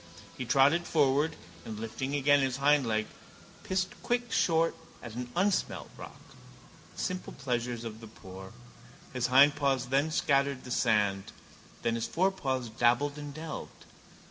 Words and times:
He 0.35 0.45
trotted 0.45 0.87
forward 0.87 1.35
and, 1.63 1.79
lifting 1.79 2.15
again 2.15 2.39
his 2.39 2.57
hindleg, 2.57 3.05
pissed 3.63 3.93
quick 4.01 4.31
short 4.31 4.75
at 4.99 5.13
an 5.13 5.31
unsmelt 5.35 5.91
rock. 5.95 6.21
The 6.95 7.01
simple 7.03 7.33
pleasures 7.33 7.83
of 7.83 8.01
the 8.01 8.07
poor. 8.07 8.51
His 9.13 9.27
hindpaws 9.27 9.89
then 9.89 10.09
scattered 10.09 10.63
the 10.63 10.71
sand: 10.71 11.31
then 11.83 11.93
his 11.93 12.07
forepaws 12.07 12.69
dabbled 12.71 13.19
and 13.19 13.31
delved. 13.31 13.85